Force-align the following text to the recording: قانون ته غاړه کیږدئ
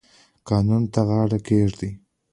قانون 0.47 0.83
ته 0.93 0.99
غاړه 1.07 1.39
کیږدئ 1.47 1.91